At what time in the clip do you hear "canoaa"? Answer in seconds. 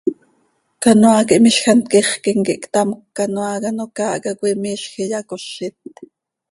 0.83-1.25, 3.17-3.55